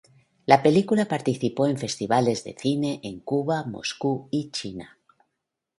[0.47, 4.97] La película participó en festivales de cine en Cuba, Moscú y China.